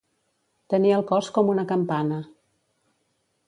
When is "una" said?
1.55-1.67